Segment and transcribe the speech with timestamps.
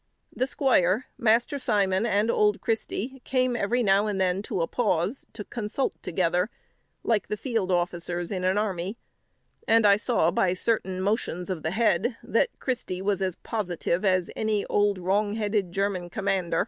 [0.35, 5.27] The squire, Master Simon, and old Christy, came every now and then to a pause,
[5.33, 6.49] to consult together,
[7.03, 8.97] like the field officers in an army;
[9.67, 14.31] and I saw, by certain motions of the head, that Christy was as positive as
[14.35, 16.59] any old, wrong headed German commander.